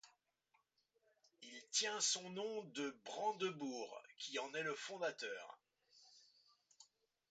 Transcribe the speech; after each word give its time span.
Il 1.43 1.61
tient 1.69 1.99
son 1.99 2.27
nom 2.31 2.63
d’de 2.73 2.89
Brandebourg 3.05 4.01
qui 4.17 4.39
en 4.39 4.51
est 4.55 4.63
le 4.63 4.73
fondateur. 4.73 5.59